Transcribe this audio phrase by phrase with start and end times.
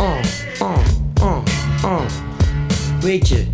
[0.00, 0.18] Oh,
[0.58, 0.78] oh,
[1.20, 1.42] oh,
[1.84, 2.00] oh.
[3.00, 3.46] Weet je,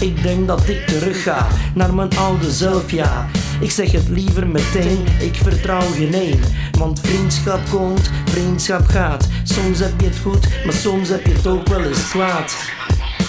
[0.00, 3.26] ik denk dat ik terug ga naar mijn oude zelf, ja.
[3.60, 6.40] Ik zeg het liever meteen, ik vertrouw geen een.
[6.78, 9.28] Want vriendschap komt, vriendschap gaat.
[9.42, 12.56] Soms heb je het goed, maar soms heb je het ook wel eens kwaad.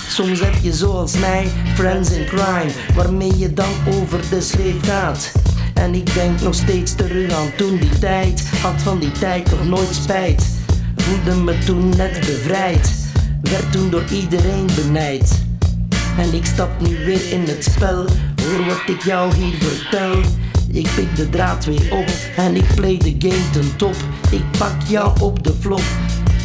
[0.08, 5.32] Soms heb je zoals mij, friends in crime, waarmee je dan over de schreef gaat.
[5.74, 9.66] En ik denk nog steeds terug aan toen die tijd, had van die tijd nog
[9.66, 10.51] nooit spijt.
[11.12, 12.94] Voelde me toen net bevrijd,
[13.42, 15.44] werd toen door iedereen benijd.
[16.18, 18.06] En ik stap nu weer in het spel,
[18.44, 20.22] hoor wat ik jou hier vertel.
[20.72, 22.06] Ik pik de draad weer op
[22.36, 23.96] en ik play de game ten top.
[24.30, 25.84] Ik pak jou op de flop,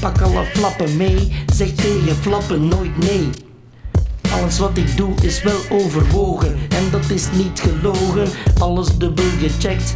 [0.00, 3.28] pak alle flappen mee, zeg tegen flappen nooit nee.
[4.30, 8.28] Alles wat ik doe is wel overwogen en dat is niet gelogen.
[8.58, 9.94] Alles dubbel gecheckt,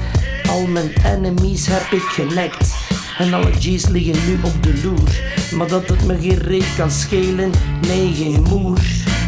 [0.49, 2.90] al mijn enemies heb ik genekt.
[3.21, 5.21] En alle G's liggen nu op de loer,
[5.55, 7.51] maar dat het me geen reet kan schelen,
[7.87, 8.79] nee geen moer.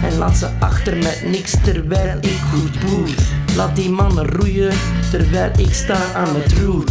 [0.02, 3.08] En laat ze achter met niks terwijl ik goed boer.
[3.56, 4.72] Laat die mannen roeien
[5.10, 6.84] terwijl ik sta aan het roer.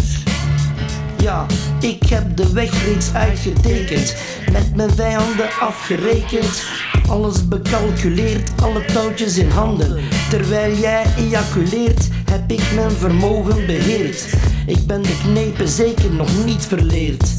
[1.21, 1.45] Ja,
[1.79, 4.15] ik heb de weg reeds uitgetekend,
[4.51, 6.63] met mijn vijanden afgerekend.
[7.07, 9.99] Alles becalculeerd, alle touwtjes in handen.
[10.29, 14.25] Terwijl jij ejaculeert, heb ik mijn vermogen beheerd.
[14.71, 17.29] Ik ben de knepen zeker nog niet verleerd.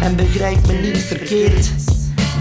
[0.00, 1.70] En begrijp me niet verkeerd,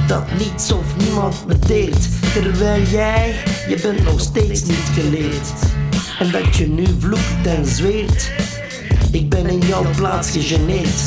[0.08, 2.08] dat niets of niemand me deert.
[2.34, 3.36] Terwijl jij,
[3.68, 5.52] je bent nog steeds niet geleerd.
[6.20, 8.32] En dat je nu vloekt en zweert,
[9.12, 11.02] ik ben in jouw plaats gegeneerd.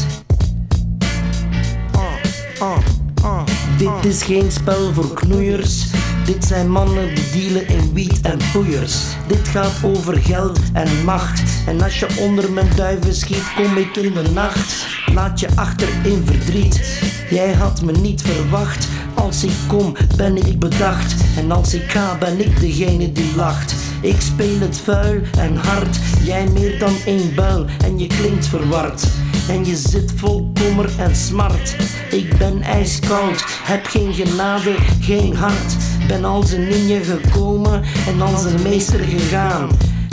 [3.78, 5.84] Dit is geen spel voor knoeiers.
[6.24, 9.04] Dit zijn mannen die dealen in wiet en poeiers.
[9.26, 11.42] Dit gaat over geld en macht.
[11.66, 14.86] En als je onder mijn duiven schiet, kom ik in de nacht.
[15.14, 17.00] Laat je achter in verdriet.
[17.30, 18.88] Jij had me niet verwacht.
[19.14, 21.14] Als ik kom, ben ik bedacht.
[21.36, 23.74] En als ik ga, ben ik degene die lacht.
[24.00, 25.98] Ik speel het vuil en hard.
[26.24, 27.66] Jij meer dan één buil.
[27.84, 29.06] En je klinkt verward.
[29.48, 31.76] En je zit vol kommer en smart.
[32.10, 35.76] Ik ben ijskoud, heb geen genade, geen hart.
[36.08, 39.68] Ben als een ninja gekomen en als een meester gegaan.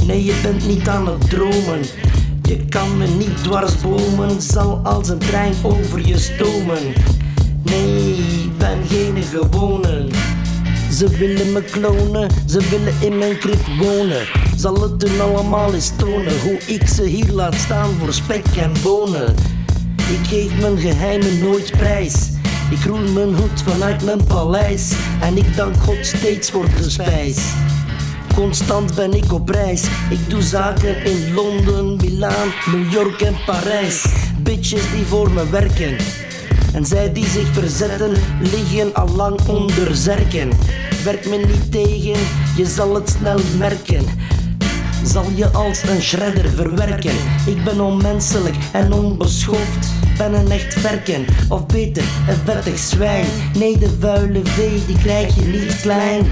[0.05, 1.81] Nee, je bent niet aan het dromen.
[2.41, 6.93] Je kan me niet dwarsbomen, zal als een trein over je stomen.
[7.63, 10.07] Nee, ben geen gewone.
[10.91, 14.27] Ze willen me klonen, ze willen in mijn krip wonen.
[14.55, 18.71] Zal het hun allemaal eens tonen hoe ik ze hier laat staan voor spek en
[18.83, 19.35] bonen.
[19.97, 22.29] Ik geef mijn geheimen nooit prijs.
[22.69, 27.37] Ik roel mijn hoed vanuit mijn paleis en ik dank God steeds voor de spijs.
[28.35, 29.83] Constant ben ik op reis.
[30.09, 34.05] Ik doe zaken in Londen, Milaan, New York en Parijs.
[34.43, 35.95] Bitches die voor me werken.
[36.73, 40.49] En zij die zich verzetten, liggen al lang onder zerken.
[41.03, 42.21] Werk me niet tegen,
[42.55, 44.05] je zal het snel merken.
[45.03, 47.15] Zal je als een shredder verwerken.
[47.45, 49.87] Ik ben onmenselijk en onbeschoft.
[50.17, 53.25] Ben een echt verken, of beter, een vettig zwijn.
[53.57, 56.25] Nee, de vuile vee, die krijg je niet klein.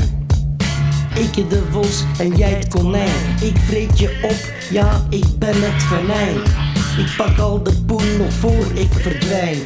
[1.16, 3.10] Ik de vos en jij het konijn.
[3.42, 6.36] Ik vreet je op, ja, ik ben het venijn.
[6.98, 9.58] Ik pak al de poen nog voor ik verdwijn.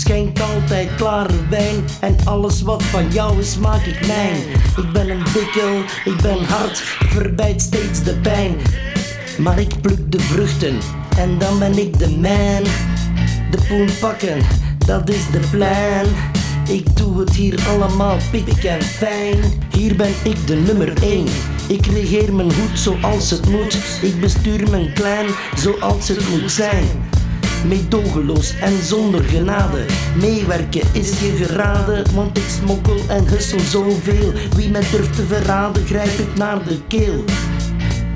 [0.00, 4.36] Schenk altijd klare wijn en alles wat van jou is maak ik mijn.
[4.76, 6.78] Ik ben een dikkel, ik ben hard,
[7.08, 8.56] verbijt steeds de pijn.
[9.38, 10.78] Maar ik pluk de vruchten
[11.18, 12.64] en dan ben ik de man.
[13.50, 14.42] De poen pakken,
[14.86, 16.14] dat is de plan.
[16.76, 19.38] Ik doe het hier allemaal pik en fijn.
[19.70, 21.26] Hier ben ik de nummer 1.
[21.68, 23.78] Ik regeer mijn hoed zoals het moet.
[24.02, 26.84] Ik bestuur mijn clan zoals het moet zijn.
[27.64, 29.84] Meedogenloos en zonder genade.
[30.16, 34.32] Meewerken is je geraden, want ik smokkel en hussel zoveel.
[34.56, 37.24] Wie mij durft te verraden, grijp ik naar de keel.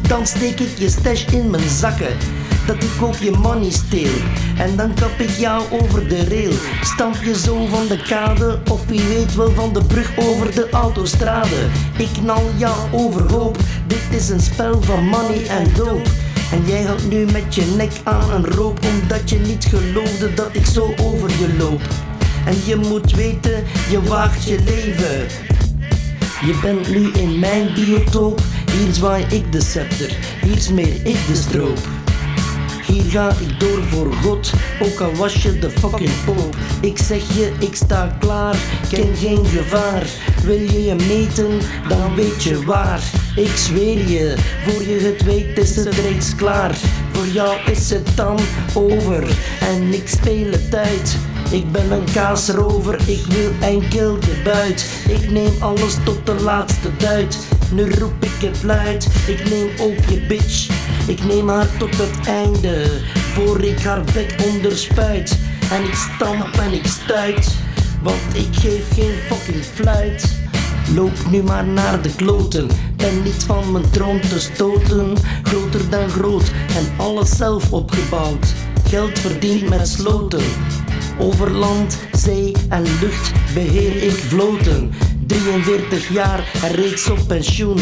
[0.08, 2.16] Dan steek ik je stash in mijn zakken.
[2.66, 4.12] Dat ik ook je money steel.
[4.58, 6.52] En dan kap ik jou over de rail.
[6.82, 8.58] Stamp je zo van de kade.
[8.70, 11.68] Of wie weet wel van de brug over de autostrade.
[11.98, 13.58] Ik knal jou overhoop.
[13.86, 16.10] Dit is een spel van money en dope.
[16.52, 18.78] En jij houdt nu met je nek aan een roop.
[18.92, 21.80] Omdat je niet geloofde dat ik zo over je loop.
[22.46, 25.26] En je moet weten, je waagt je leven.
[26.46, 28.40] Je bent nu in mijn biotoop.
[28.72, 31.93] Hier zwaai ik de scepter, hier smeer ik de stroop.
[32.94, 34.52] Hier ga ik door voor God,
[34.82, 36.56] ook al was je de fucking poop.
[36.80, 38.56] Ik zeg je, ik sta klaar,
[38.90, 40.02] ken geen gevaar.
[40.44, 41.58] Wil je je meten,
[41.88, 43.02] dan weet je waar.
[43.36, 44.34] Ik zweer je,
[44.66, 46.74] voor je het weet is het reeds klaar.
[47.12, 48.38] Voor jou is het dan
[48.74, 49.28] over
[49.60, 51.16] en ik speel het uit.
[51.50, 54.86] Ik ben een kaasrover, ik wil enkel de buit.
[55.08, 57.38] Ik neem alles tot de laatste duit.
[57.74, 60.68] Nu roep ik het luid, ik neem ook je bitch.
[61.06, 62.86] Ik neem haar tot het einde,
[63.32, 65.38] voor ik haar bek onderspuit.
[65.70, 67.54] En ik stamp en ik stuit,
[68.02, 70.34] want ik geef geen fucking fluit.
[70.94, 75.12] Loop nu maar naar de kloten, ben niet van mijn troon te stoten.
[75.42, 78.46] Groter dan groot en alles zelf opgebouwd.
[78.88, 80.44] Geld verdiend met sloten.
[81.18, 84.92] Over land, zee en lucht beheer ik vloten.
[85.26, 87.78] 43 jaar en reeds op pensioen.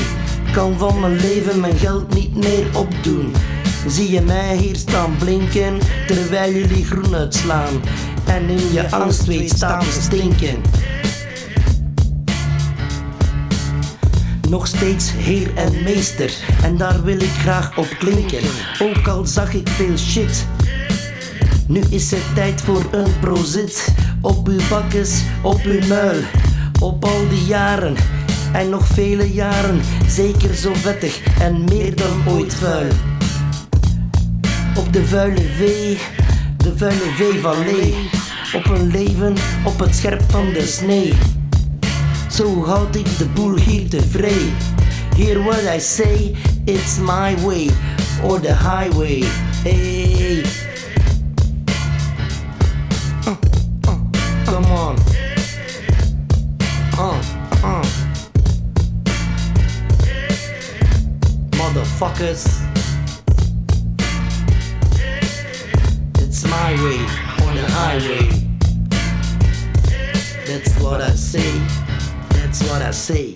[0.53, 3.33] Kan van mijn leven mijn geld niet meer opdoen.
[3.87, 7.81] Zie je mij hier staan blinken terwijl jullie groen uitslaan.
[8.27, 10.61] En in je angst weet staan te stinken.
[14.53, 16.33] nog steeds heer en meester.
[16.63, 18.43] En daar wil ik graag op klinken,
[18.79, 20.47] ook al zag ik veel shit.
[21.67, 23.95] Nu is het tijd voor een prozit.
[24.21, 26.23] Op uw bakkes, op uw muil,
[26.83, 27.97] op al die jaren.
[28.53, 32.93] En nog vele jaren, zeker zo vettig en meer dan ooit vuil.
[34.77, 35.99] Op de vuile vee,
[36.57, 37.95] de vuile vee van Lee.
[38.55, 39.35] Op een leven,
[39.65, 41.15] op het scherp van de snee.
[42.31, 44.53] Zo houd ik de boel hier tevreden.
[45.17, 47.71] Hear what I say, it's my way
[48.23, 49.23] or the highway.
[49.63, 50.43] Hey.
[53.27, 53.37] Uh,
[53.87, 53.99] uh,
[54.45, 55.12] come on.
[62.03, 62.45] Motherfuckers.
[66.19, 66.99] It's my way
[67.45, 68.27] or the highway.
[70.45, 71.53] That's what I say.
[72.31, 73.31] That's what I say.